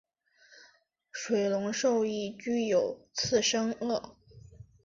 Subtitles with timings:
[1.11, 4.15] 水龙兽已具有次生腭。